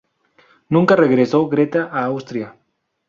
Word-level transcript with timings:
Nunca 0.67 0.95
regresó 0.95 1.47
Greta 1.47 1.83
a 1.91 2.05
Austria. 2.05 2.55